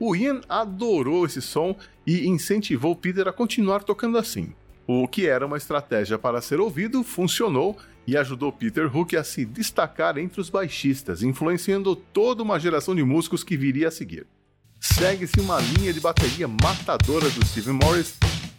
O 0.00 0.16
Ian 0.16 0.40
adorou 0.48 1.26
esse 1.26 1.40
som 1.40 1.76
e 2.06 2.26
incentivou 2.26 2.96
Peter 2.96 3.28
a 3.28 3.32
continuar 3.32 3.84
tocando 3.84 4.18
assim. 4.18 4.52
O 4.84 5.06
que 5.06 5.28
era 5.28 5.46
uma 5.46 5.58
estratégia 5.58 6.18
para 6.18 6.40
ser 6.40 6.58
ouvido 6.58 7.04
funcionou 7.04 7.76
e 8.04 8.16
ajudou 8.16 8.50
Peter 8.50 8.94
Hook 8.94 9.16
a 9.16 9.22
se 9.22 9.44
destacar 9.44 10.18
entre 10.18 10.40
os 10.40 10.50
baixistas, 10.50 11.22
influenciando 11.22 11.94
toda 11.94 12.42
uma 12.42 12.58
geração 12.58 12.96
de 12.96 13.04
músicos 13.04 13.44
que 13.44 13.56
viria 13.56 13.86
a 13.86 13.92
seguir. 13.92 14.26
Segue-se 14.80 15.38
uma 15.38 15.60
linha 15.60 15.92
de 15.92 16.00
bateria 16.00 16.48
matadora 16.48 17.28
do 17.28 17.46
Steve 17.46 17.70
Morris, 17.70 18.14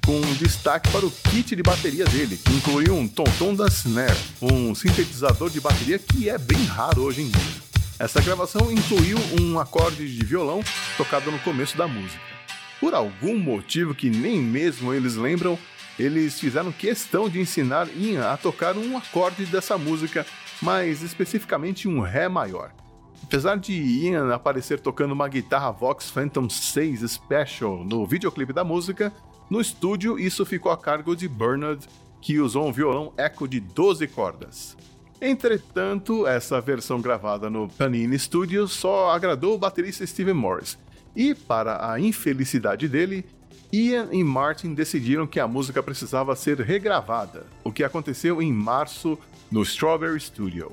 com 0.05 0.21
destaque 0.35 0.91
para 0.91 1.03
o 1.03 1.09
kit 1.09 1.55
de 1.55 1.63
bateria 1.63 2.05
dele, 2.05 2.37
que 2.37 2.53
inclui 2.53 2.91
um 2.91 3.07
tom-tom 3.07 3.55
da 3.55 3.67
snare, 3.67 4.15
um 4.39 4.75
sintetizador 4.75 5.49
de 5.49 5.59
bateria 5.59 5.97
que 5.97 6.29
é 6.29 6.37
bem 6.37 6.63
raro 6.65 7.01
hoje 7.03 7.23
em 7.23 7.29
dia. 7.29 7.61
Essa 7.97 8.21
gravação 8.21 8.71
incluiu 8.71 9.17
um 9.39 9.59
acorde 9.59 10.07
de 10.15 10.23
violão 10.23 10.63
tocado 10.95 11.31
no 11.31 11.39
começo 11.39 11.75
da 11.75 11.87
música. 11.87 12.21
Por 12.79 12.93
algum 12.93 13.37
motivo 13.39 13.95
que 13.95 14.09
nem 14.09 14.39
mesmo 14.39 14.93
eles 14.93 15.15
lembram, 15.15 15.57
eles 15.97 16.39
fizeram 16.39 16.71
questão 16.71 17.29
de 17.29 17.39
ensinar 17.39 17.87
Ian 17.95 18.31
a 18.31 18.37
tocar 18.37 18.77
um 18.77 18.95
acorde 18.95 19.45
dessa 19.45 19.75
música, 19.75 20.25
mais 20.61 21.01
especificamente 21.01 21.87
um 21.87 21.99
Ré 21.99 22.29
maior. 22.29 22.71
Apesar 23.23 23.57
de 23.57 23.73
Ian 23.73 24.33
aparecer 24.33 24.79
tocando 24.79 25.11
uma 25.11 25.27
guitarra 25.27 25.71
Vox 25.71 26.09
Phantom 26.09 26.49
6 26.49 27.09
Special 27.09 27.83
no 27.83 28.05
videoclipe 28.05 28.51
da 28.51 28.63
música, 28.63 29.13
no 29.49 29.61
estúdio 29.61 30.19
isso 30.19 30.45
ficou 30.45 30.71
a 30.71 30.77
cargo 30.77 31.15
de 31.15 31.27
Bernard, 31.27 31.87
que 32.21 32.39
usou 32.39 32.67
um 32.67 32.71
violão 32.71 33.13
Echo 33.17 33.47
de 33.47 33.59
12 33.59 34.07
cordas. 34.07 34.77
Entretanto, 35.21 36.25
essa 36.25 36.59
versão 36.59 36.99
gravada 36.99 37.49
no 37.49 37.69
Panini 37.69 38.17
Studios 38.17 38.71
só 38.71 39.11
agradou 39.11 39.53
o 39.55 39.57
baterista 39.57 40.05
Steven 40.05 40.33
Morris, 40.33 40.77
e, 41.15 41.35
para 41.35 41.91
a 41.91 41.99
infelicidade 41.99 42.87
dele, 42.87 43.25
Ian 43.71 44.09
e 44.11 44.23
Martin 44.23 44.73
decidiram 44.73 45.27
que 45.27 45.39
a 45.39 45.47
música 45.47 45.81
precisava 45.83 46.35
ser 46.35 46.59
regravada, 46.59 47.45
o 47.63 47.71
que 47.71 47.83
aconteceu 47.83 48.41
em 48.41 48.51
março 48.51 49.17
no 49.51 49.61
Strawberry 49.61 50.19
Studio. 50.19 50.71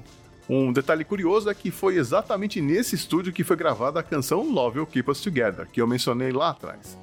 Um 0.49 0.73
detalhe 0.73 1.05
curioso 1.05 1.51
é 1.51 1.55
que 1.55 1.71
foi 1.71 1.97
exatamente 1.97 2.59
nesse 2.59 2.95
estúdio 2.95 3.35
que 3.35 3.45
foi 3.45 3.55
gravada 3.55 4.01
a 4.01 4.03
canção 4.03 4.51
Love 4.51 4.79
Will 4.79 4.87
Keep 4.87 5.11
Us 5.11 5.21
Together, 5.21 5.67
que 5.67 5.79
eu 5.79 5.87
mencionei 5.87 6.33
lá 6.33 6.49
atrás. 6.49 6.97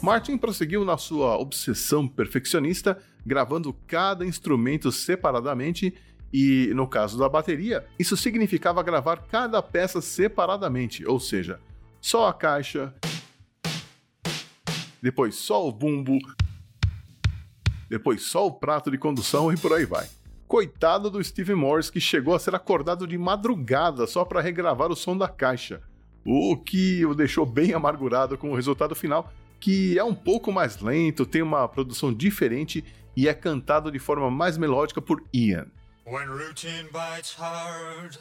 Martin 0.00 0.36
prosseguiu 0.36 0.84
na 0.84 0.98
sua 0.98 1.38
obsessão 1.38 2.06
perfeccionista, 2.06 2.98
gravando 3.26 3.74
cada 3.86 4.24
instrumento 4.24 4.92
separadamente 4.92 5.94
e, 6.36 6.74
no 6.74 6.88
caso 6.88 7.16
da 7.16 7.28
bateria, 7.28 7.86
isso 7.96 8.16
significava 8.16 8.82
gravar 8.82 9.18
cada 9.18 9.62
peça 9.62 10.02
separadamente, 10.02 11.06
ou 11.06 11.20
seja, 11.20 11.60
só 12.00 12.26
a 12.26 12.34
caixa, 12.34 12.92
depois 15.00 15.36
só 15.36 15.64
o 15.64 15.70
bumbo, 15.70 16.18
depois 17.88 18.22
só 18.22 18.48
o 18.48 18.50
prato 18.50 18.90
de 18.90 18.98
condução 18.98 19.52
e 19.52 19.56
por 19.56 19.72
aí 19.72 19.86
vai. 19.86 20.08
Coitado 20.48 21.08
do 21.08 21.22
Steve 21.22 21.54
Morris 21.54 21.88
que 21.88 22.00
chegou 22.00 22.34
a 22.34 22.40
ser 22.40 22.52
acordado 22.56 23.06
de 23.06 23.16
madrugada 23.16 24.04
só 24.04 24.24
para 24.24 24.40
regravar 24.40 24.90
o 24.90 24.96
som 24.96 25.16
da 25.16 25.28
caixa, 25.28 25.82
o 26.26 26.56
que 26.56 27.06
o 27.06 27.14
deixou 27.14 27.46
bem 27.46 27.74
amargurado 27.74 28.36
com 28.36 28.50
o 28.50 28.56
resultado 28.56 28.96
final, 28.96 29.32
que 29.60 29.96
é 29.96 30.02
um 30.02 30.14
pouco 30.16 30.50
mais 30.50 30.80
lento, 30.80 31.24
tem 31.24 31.42
uma 31.42 31.68
produção 31.68 32.12
diferente 32.12 32.84
e 33.16 33.28
é 33.28 33.34
cantado 33.34 33.92
de 33.92 34.00
forma 34.00 34.28
mais 34.32 34.58
melódica 34.58 35.00
por 35.00 35.22
Ian. 35.32 35.68
When 36.04 36.28
routine 36.28 36.88
bites 36.92 37.34
hard 37.34 38.18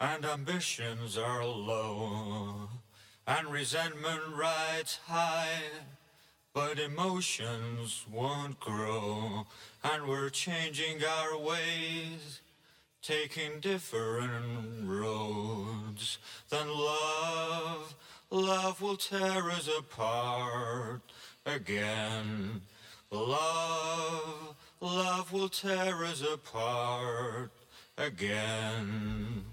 and 0.00 0.24
ambitions 0.24 1.18
are 1.18 1.44
low 1.44 2.68
and 3.26 3.48
resentment 3.48 4.22
rides 4.34 4.98
high 5.06 5.60
but 6.54 6.78
emotions 6.78 8.04
won't 8.10 8.58
grow 8.58 9.46
and 9.84 10.08
we're 10.08 10.30
changing 10.30 11.04
our 11.04 11.38
ways 11.38 12.40
taking 13.02 13.60
different 13.60 14.88
roads 14.88 16.18
then 16.50 16.68
love. 16.68 17.94
Love 18.30 18.80
will 18.80 18.96
tear 18.96 19.50
us 19.50 19.68
apart 19.78 21.00
again. 21.44 22.60
Love, 23.10 24.54
love 24.80 25.32
will 25.32 25.48
tear 25.48 26.04
us 26.04 26.22
apart 26.22 27.50
again. 27.96 29.44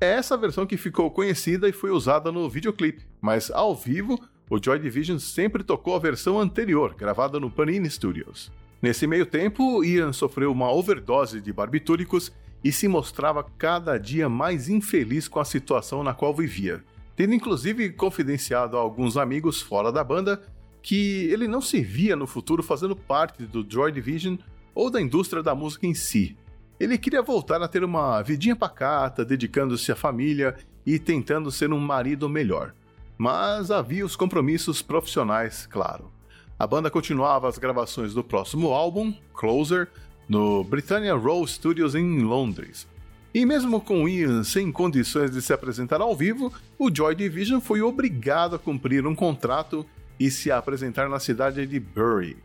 É 0.00 0.12
essa 0.12 0.36
versão 0.36 0.66
que 0.66 0.76
ficou 0.76 1.10
conhecida 1.10 1.68
e 1.68 1.72
foi 1.72 1.90
usada 1.90 2.30
no 2.30 2.48
videoclipe, 2.48 3.04
mas 3.20 3.50
ao 3.50 3.74
vivo, 3.74 4.20
o 4.48 4.62
Joy 4.62 4.78
Division 4.78 5.18
sempre 5.18 5.64
tocou 5.64 5.96
a 5.96 5.98
versão 5.98 6.38
anterior, 6.38 6.94
gravada 6.94 7.40
no 7.40 7.50
Panini 7.50 7.90
Studios. 7.90 8.52
Nesse 8.80 9.06
meio 9.06 9.26
tempo, 9.26 9.82
Ian 9.82 10.12
sofreu 10.12 10.52
uma 10.52 10.70
overdose 10.70 11.40
de 11.40 11.52
barbitúricos 11.52 12.30
e 12.62 12.70
se 12.70 12.86
mostrava 12.86 13.42
cada 13.42 13.98
dia 13.98 14.28
mais 14.28 14.68
infeliz 14.68 15.26
com 15.26 15.40
a 15.40 15.44
situação 15.44 16.04
na 16.04 16.14
qual 16.14 16.32
vivia, 16.32 16.84
tendo 17.16 17.34
inclusive 17.34 17.90
confidenciado 17.90 18.76
a 18.76 18.80
alguns 18.80 19.16
amigos 19.16 19.60
fora 19.60 19.90
da 19.90 20.04
banda 20.04 20.40
que 20.80 21.28
ele 21.32 21.48
não 21.48 21.60
se 21.60 21.80
via 21.80 22.14
no 22.14 22.26
futuro 22.26 22.62
fazendo 22.62 22.94
parte 22.94 23.42
do 23.44 23.66
Joy 23.68 23.90
Division 23.90 24.36
ou 24.74 24.90
da 24.90 25.00
indústria 25.00 25.42
da 25.42 25.54
música 25.54 25.86
em 25.86 25.94
si. 25.94 26.36
Ele 26.78 26.96
queria 26.96 27.22
voltar 27.22 27.60
a 27.62 27.68
ter 27.68 27.82
uma 27.82 28.22
vidinha 28.22 28.54
pacata, 28.54 29.24
dedicando-se 29.24 29.90
à 29.90 29.96
família 29.96 30.56
e 30.86 30.98
tentando 30.98 31.50
ser 31.50 31.72
um 31.72 31.80
marido 31.80 32.28
melhor. 32.28 32.74
Mas 33.16 33.70
havia 33.70 34.06
os 34.06 34.14
compromissos 34.14 34.80
profissionais, 34.80 35.66
claro. 35.66 36.10
A 36.58 36.66
banda 36.66 36.90
continuava 36.90 37.48
as 37.48 37.58
gravações 37.58 38.14
do 38.14 38.22
próximo 38.22 38.68
álbum, 38.68 39.12
Closer, 39.34 39.88
no 40.28 40.62
Britannia 40.62 41.14
Row 41.14 41.46
Studios 41.46 41.94
em 41.94 42.22
Londres. 42.22 42.86
E 43.34 43.44
mesmo 43.44 43.80
com 43.80 44.08
Ian 44.08 44.42
sem 44.42 44.72
condições 44.72 45.30
de 45.30 45.42
se 45.42 45.52
apresentar 45.52 46.00
ao 46.00 46.16
vivo, 46.16 46.52
o 46.78 46.94
Joy 46.94 47.14
Division 47.14 47.60
foi 47.60 47.82
obrigado 47.82 48.56
a 48.56 48.58
cumprir 48.58 49.06
um 49.06 49.14
contrato 49.14 49.84
e 50.18 50.30
se 50.30 50.50
apresentar 50.50 51.08
na 51.08 51.20
cidade 51.20 51.66
de 51.66 51.78
Bury. 51.78 52.36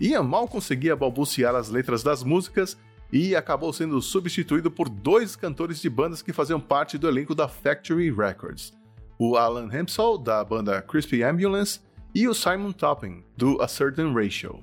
Ian 0.00 0.22
mal 0.22 0.46
conseguia 0.46 0.94
balbuciar 0.94 1.54
as 1.54 1.68
letras 1.68 2.02
das 2.02 2.22
músicas 2.22 2.78
e 3.12 3.34
acabou 3.34 3.72
sendo 3.72 4.00
substituído 4.00 4.70
por 4.70 4.88
dois 4.88 5.34
cantores 5.34 5.80
de 5.80 5.90
bandas 5.90 6.22
que 6.22 6.32
faziam 6.32 6.60
parte 6.60 6.96
do 6.96 7.08
elenco 7.08 7.34
da 7.34 7.48
Factory 7.48 8.10
Records: 8.10 8.72
o 9.18 9.36
Alan 9.36 9.68
Hempsall, 9.72 10.18
da 10.18 10.44
banda 10.44 10.80
Crispy 10.82 11.22
Ambulance, 11.24 11.80
e 12.14 12.28
o 12.28 12.34
Simon 12.34 12.72
Topping, 12.72 13.24
do 13.36 13.60
A 13.60 13.66
Certain 13.66 14.14
Ratio. 14.14 14.62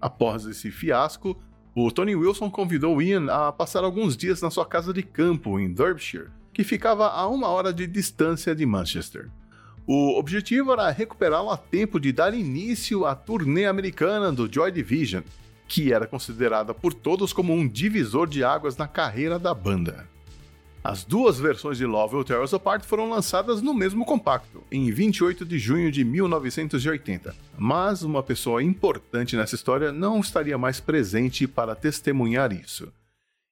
Após 0.00 0.46
esse 0.46 0.70
fiasco, 0.70 1.36
o 1.74 1.90
Tony 1.90 2.14
Wilson 2.14 2.50
convidou 2.50 3.02
Ian 3.02 3.26
a 3.30 3.52
passar 3.52 3.82
alguns 3.84 4.16
dias 4.16 4.40
na 4.40 4.50
sua 4.50 4.64
casa 4.64 4.92
de 4.92 5.02
campo 5.02 5.58
em 5.58 5.72
Derbyshire, 5.72 6.30
que 6.52 6.62
ficava 6.62 7.08
a 7.08 7.26
uma 7.26 7.48
hora 7.48 7.72
de 7.72 7.86
distância 7.86 8.54
de 8.54 8.64
Manchester. 8.64 9.28
O 9.90 10.18
objetivo 10.18 10.70
era 10.70 10.90
recuperá-lo 10.90 11.48
a 11.48 11.56
tempo 11.56 11.98
de 11.98 12.12
dar 12.12 12.34
início 12.34 13.06
à 13.06 13.14
turnê 13.14 13.64
americana 13.64 14.30
do 14.30 14.46
Joy 14.46 14.70
Division, 14.70 15.22
que 15.66 15.94
era 15.94 16.06
considerada 16.06 16.74
por 16.74 16.92
todos 16.92 17.32
como 17.32 17.54
um 17.54 17.66
divisor 17.66 18.28
de 18.28 18.44
águas 18.44 18.76
na 18.76 18.86
carreira 18.86 19.38
da 19.38 19.54
banda. 19.54 20.06
As 20.84 21.04
duas 21.04 21.40
versões 21.40 21.78
de 21.78 21.86
Love 21.86 22.16
Will 22.16 22.24
Tear 22.24 22.42
Us 22.42 22.52
Apart 22.52 22.84
foram 22.84 23.08
lançadas 23.08 23.62
no 23.62 23.72
mesmo 23.72 24.04
compacto, 24.04 24.62
em 24.70 24.92
28 24.92 25.46
de 25.46 25.58
junho 25.58 25.90
de 25.90 26.04
1980, 26.04 27.34
mas 27.56 28.02
uma 28.02 28.22
pessoa 28.22 28.62
importante 28.62 29.36
nessa 29.36 29.54
história 29.54 29.90
não 29.90 30.20
estaria 30.20 30.58
mais 30.58 30.80
presente 30.80 31.48
para 31.48 31.74
testemunhar 31.74 32.52
isso. 32.52 32.92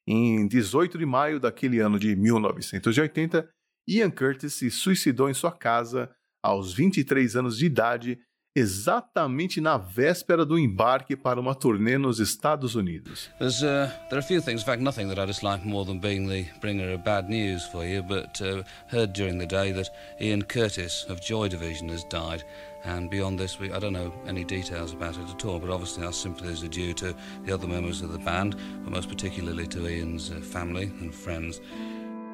Em 0.06 0.46
18 0.46 0.98
de 0.98 1.06
maio 1.06 1.40
daquele 1.40 1.78
ano 1.78 1.98
de 1.98 2.14
1980, 2.14 3.48
Ian 3.88 4.10
Curtis 4.10 4.52
se 4.52 4.70
suicidou 4.70 5.30
em 5.30 5.34
sua 5.34 5.50
casa 5.50 6.10
aos 6.46 6.72
23 6.72 7.36
anos 7.36 7.58
de 7.58 7.66
idade, 7.66 8.18
exatamente 8.54 9.60
na 9.60 9.76
véspera 9.76 10.46
do 10.46 10.58
embarque 10.58 11.14
para 11.16 11.40
uma 11.40 11.54
turnê 11.54 11.98
nos 11.98 12.20
Estados 12.20 12.74
Unidos. 12.74 13.28
There's, 13.38 13.62
uh, 13.62 13.90
there 14.08 14.18
are 14.18 14.20
a 14.20 14.22
few 14.22 14.40
things, 14.40 14.62
in 14.62 14.66
fact, 14.66 14.80
nothing 14.80 15.08
that 15.08 15.18
I 15.18 15.26
dislike 15.26 15.66
more 15.66 15.84
than 15.84 15.98
being 15.98 16.26
the 16.28 16.46
bringer 16.60 16.94
of 16.94 17.04
bad 17.04 17.28
news 17.28 17.66
for 17.66 17.84
you, 17.84 18.02
but 18.02 18.40
uh, 18.40 18.62
heard 18.88 19.12
during 19.12 19.38
the 19.38 19.46
day 19.46 19.72
that 19.72 19.90
Ian 20.20 20.42
Curtis 20.42 21.04
of 21.08 21.20
Joy 21.20 21.48
Division 21.48 21.88
has 21.90 22.04
died. 22.04 22.44
And 22.84 23.10
beyond 23.10 23.38
this, 23.38 23.58
we, 23.58 23.72
I 23.72 23.80
don't 23.80 23.92
know 23.92 24.12
any 24.26 24.44
details 24.44 24.92
about 24.92 25.16
it 25.16 25.28
at 25.28 25.44
all, 25.44 25.58
but 25.58 25.70
obviously 25.70 26.06
our 26.06 26.12
sympathies 26.12 26.62
are 26.62 26.68
due 26.68 26.94
to 26.94 27.14
the 27.44 27.52
other 27.52 27.66
members 27.66 28.00
of 28.00 28.12
the 28.12 28.18
band, 28.20 28.56
but 28.84 28.92
most 28.92 29.08
particularly 29.08 29.66
to 29.66 29.86
Ian's 29.88 30.30
uh, 30.30 30.36
family 30.36 30.84
and 31.00 31.12
friends. 31.12 31.60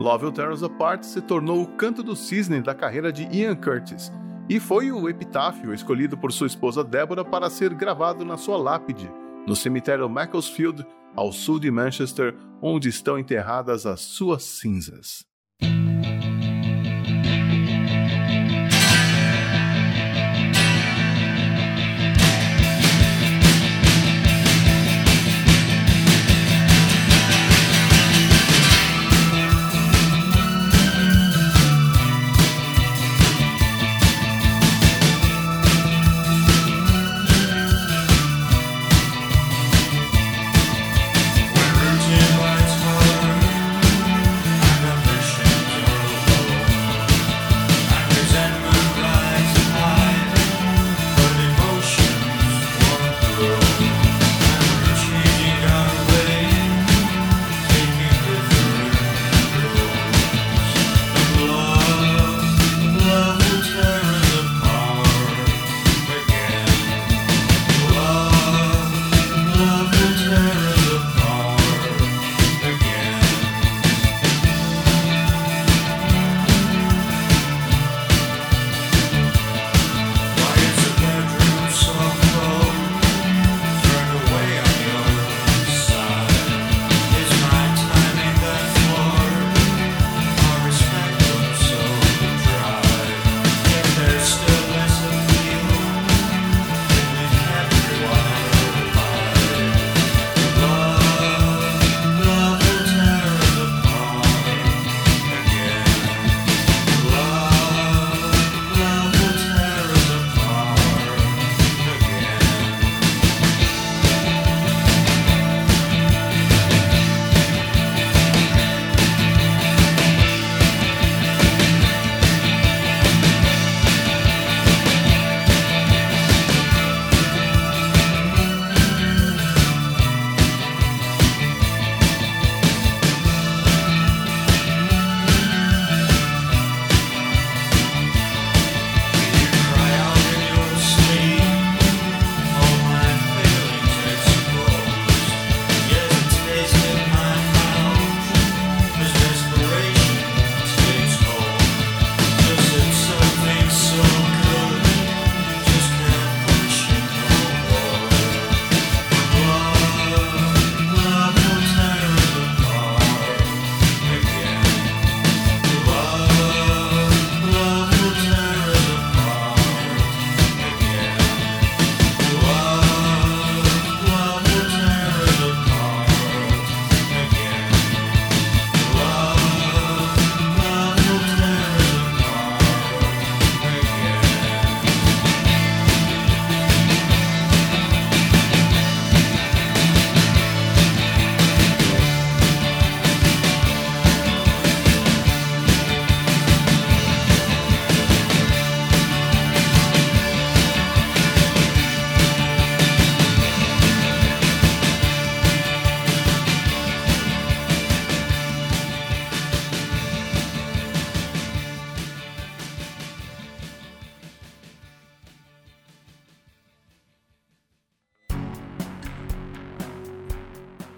Love 0.02 0.24
Will 0.24 0.32
Tear 0.32 0.50
Us 0.50 0.64
Apart 0.64 1.04
se 1.04 1.20
tornou 1.20 1.62
o 1.62 1.66
canto 1.76 2.02
do 2.02 2.16
cisne 2.16 2.60
da 2.60 2.74
carreira 2.74 3.12
de 3.12 3.22
Ian 3.32 3.54
Curtis 3.54 4.10
e 4.48 4.58
foi 4.58 4.90
o 4.90 5.08
epitáfio 5.08 5.72
escolhido 5.72 6.18
por 6.18 6.32
sua 6.32 6.48
esposa 6.48 6.82
Deborah 6.82 7.24
para 7.24 7.48
ser 7.48 7.72
gravado 7.72 8.24
na 8.24 8.36
sua 8.36 8.56
lápide, 8.56 9.08
no 9.46 9.54
cemitério 9.54 10.08
Macclesfield, 10.08 10.84
ao 11.14 11.30
sul 11.30 11.60
de 11.60 11.70
Manchester, 11.70 12.36
onde 12.60 12.88
estão 12.88 13.16
enterradas 13.16 13.86
as 13.86 14.00
suas 14.00 14.42
cinzas. 14.42 15.24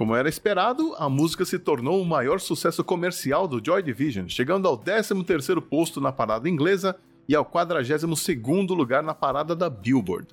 Como 0.04 0.14
era 0.14 0.28
esperado, 0.28 0.94
a 0.98 1.08
música 1.08 1.46
se 1.46 1.58
tornou 1.58 2.02
o 2.02 2.04
maior 2.04 2.38
sucesso 2.38 2.84
comercial 2.84 3.48
do 3.48 3.58
Joy 3.64 3.82
Division, 3.82 4.28
chegando 4.28 4.68
ao 4.68 4.76
13º 4.76 5.62
posto 5.62 5.98
na 5.98 6.12
parada 6.12 6.46
inglesa 6.46 6.94
e 7.26 7.34
ao 7.34 7.42
42º 7.42 8.74
lugar 8.74 9.02
na 9.02 9.14
parada 9.14 9.56
da 9.56 9.70
Billboard. 9.70 10.28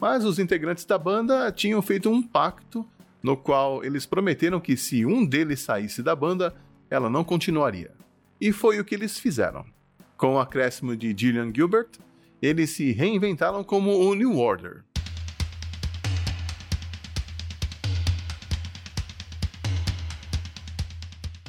Mas 0.00 0.24
os 0.24 0.40
integrantes 0.40 0.84
da 0.84 0.98
banda 0.98 1.52
tinham 1.52 1.80
feito 1.80 2.10
um 2.10 2.20
pacto 2.20 2.84
no 3.22 3.36
qual 3.36 3.84
eles 3.84 4.04
prometeram 4.06 4.58
que 4.58 4.76
se 4.76 5.06
um 5.06 5.24
deles 5.24 5.60
saísse 5.60 6.02
da 6.02 6.16
banda, 6.16 6.52
ela 6.90 7.08
não 7.08 7.22
continuaria. 7.22 7.92
E 8.40 8.50
foi 8.50 8.80
o 8.80 8.84
que 8.84 8.92
eles 8.92 9.20
fizeram. 9.20 9.64
Com 10.16 10.34
o 10.34 10.40
acréscimo 10.40 10.96
de 10.96 11.14
Gillian 11.16 11.52
Gilbert, 11.54 11.90
eles 12.42 12.70
se 12.70 12.90
reinventaram 12.90 13.62
como 13.62 13.96
o 14.00 14.16
New 14.16 14.36
Order. 14.36 14.82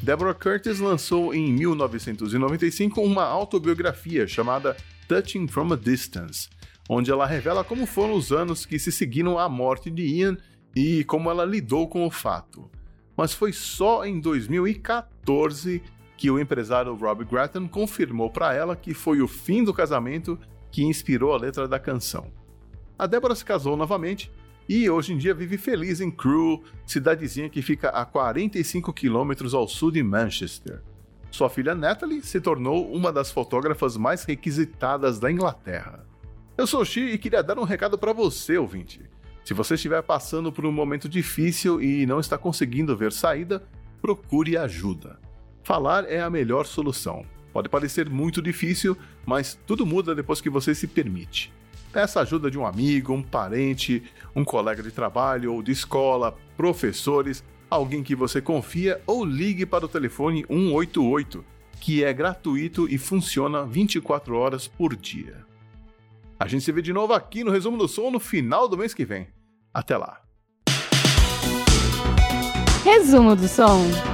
Deborah 0.04 0.34
Curtis 0.34 0.82
lançou 0.82 1.34
em 1.34 1.54
1995 1.54 3.00
uma 3.00 3.24
autobiografia 3.24 4.28
chamada 4.28 4.76
Touching 5.08 5.48
from 5.48 5.72
a 5.72 5.78
Distance, 5.78 6.50
onde 6.90 7.10
ela 7.10 7.26
revela 7.26 7.64
como 7.64 7.86
foram 7.86 8.14
os 8.14 8.30
anos 8.30 8.66
que 8.66 8.78
se 8.78 8.92
seguiram 8.92 9.40
à 9.40 9.48
morte 9.48 9.90
de 9.90 10.04
Ian 10.04 10.38
e 10.76 11.06
como 11.06 11.32
ela 11.32 11.46
lidou 11.46 11.88
com 11.88 12.06
o 12.06 12.12
fato. 12.12 12.70
Mas 13.16 13.34
foi 13.34 13.54
só 13.54 14.06
em 14.06 14.20
2014 14.20 15.82
que 16.18 16.30
o 16.30 16.38
empresário 16.38 16.94
Rob 16.96 17.24
Grattan 17.24 17.66
confirmou 17.66 18.30
para 18.30 18.54
ela 18.54 18.76
que 18.76 18.94
foi 18.94 19.22
o 19.22 19.28
fim 19.28 19.64
do 19.64 19.74
casamento 19.74 20.38
que 20.70 20.84
inspirou 20.84 21.34
a 21.34 21.38
letra 21.38 21.66
da 21.66 21.80
canção. 21.80 22.30
A 23.00 23.08
Deborah 23.08 23.36
se 23.36 23.46
casou 23.46 23.78
novamente 23.78 24.30
e 24.68 24.90
hoje 24.90 25.14
em 25.14 25.18
dia 25.18 25.34
vive 25.34 25.58
feliz 25.58 26.00
em 26.00 26.10
Crewe, 26.10 26.62
cidadezinha 26.86 27.50
que 27.50 27.62
fica 27.62 27.90
a 27.90 28.06
45 28.06 28.94
quilômetros 28.94 29.54
ao 29.54 29.68
sul 29.68 29.92
de 29.92 30.02
Manchester. 30.02 30.82
Sua 31.30 31.50
filha 31.50 31.74
Natalie 31.74 32.22
se 32.22 32.40
tornou 32.40 32.94
uma 32.94 33.12
das 33.12 33.32
fotógrafas 33.32 33.98
mais 33.98 34.24
requisitadas 34.24 35.20
da 35.20 35.32
Inglaterra. 35.32 36.06
Eu 36.56 36.68
sou 36.68 36.82
o 36.82 36.86
Xi 36.86 37.02
e 37.02 37.18
queria 37.18 37.42
dar 37.42 37.58
um 37.58 37.64
recado 37.64 37.98
para 37.98 38.14
você, 38.14 38.58
ouvinte. 38.58 39.02
Se 39.44 39.54
você 39.54 39.74
estiver 39.74 40.02
passando 40.04 40.52
por 40.52 40.66
um 40.66 40.72
momento 40.72 41.10
difícil 41.10 41.82
e 41.82 42.06
não 42.06 42.20
está 42.20 42.38
conseguindo 42.38 42.96
ver 42.96 43.12
saída, 43.12 43.64
procure 44.02 44.56
ajuda. 44.56 45.20
Falar 45.64 46.06
é 46.10 46.22
a 46.22 46.30
melhor 46.30 46.66
solução. 46.66 47.26
Pode 47.52 47.68
parecer 47.68 48.10
muito 48.10 48.42
difícil, 48.42 48.98
mas 49.26 49.60
tudo 49.66 49.86
muda 49.86 50.14
depois 50.14 50.40
que 50.40 50.50
você 50.50 50.74
se 50.76 50.88
permite. 50.88 51.52
Peça 51.94 52.22
ajuda 52.22 52.50
de 52.50 52.58
um 52.58 52.66
amigo, 52.66 53.14
um 53.14 53.22
parente, 53.22 54.02
um 54.36 54.44
colega 54.44 54.82
de 54.82 54.90
trabalho 54.90 55.54
ou 55.54 55.62
de 55.62 55.72
escola, 55.72 56.36
professores, 56.58 57.44
alguém 57.70 58.02
que 58.02 58.16
você 58.16 58.42
confia 58.42 59.00
ou 59.06 59.24
ligue 59.24 59.64
para 59.64 59.86
o 59.86 59.88
telefone 59.88 60.44
188, 60.50 61.46
que 61.80 62.04
é 62.04 62.12
gratuito 62.12 62.90
e 62.90 62.98
funciona 62.98 63.64
24 63.64 64.36
horas 64.36 64.68
por 64.68 64.96
dia. 64.96 65.46
A 66.40 66.48
gente 66.48 66.64
se 66.64 66.72
vê 66.72 66.82
de 66.82 66.92
novo 66.92 67.14
aqui 67.14 67.44
no 67.44 67.52
Resumo 67.52 67.78
do 67.78 67.88
Som 67.88 68.10
no 68.10 68.20
final 68.20 68.68
do 68.68 68.76
mês 68.76 68.92
que 68.92 69.06
vem. 69.06 69.28
Até 69.72 69.96
lá. 69.96 70.20
Resumo 72.84 73.36
do 73.36 73.48
Som. 73.48 74.13